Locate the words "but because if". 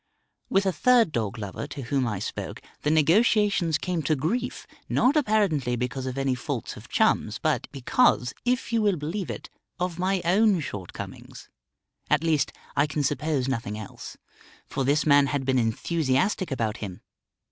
7.37-8.73